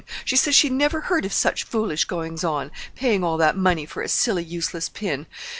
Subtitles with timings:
[0.25, 4.09] She says she never heard of such foolish goings on—paying all that money for a
[4.09, 5.27] silly, useless pin.